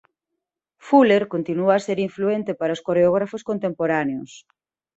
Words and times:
Fuller 0.87 1.23
continúa 1.33 1.73
a 1.75 1.83
ser 1.87 1.97
influente 2.07 2.51
para 2.59 2.75
os 2.75 2.83
coreógrafos 2.87 3.45
contemporáneos. 3.49 4.31